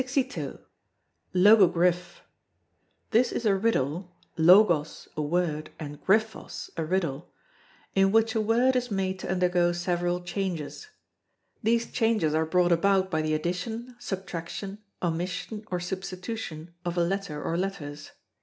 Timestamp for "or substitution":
15.69-16.73